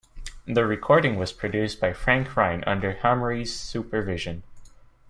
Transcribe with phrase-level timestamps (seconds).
[0.47, 4.41] The recording was produced by Frank Rynne under Hamri's supervision.